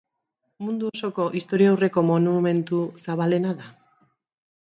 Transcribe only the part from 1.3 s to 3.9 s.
Historiaurreko monumentu zabalena da.